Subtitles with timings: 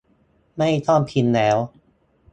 [0.57, 1.57] ไม่ต้องพิมพ์แล้ว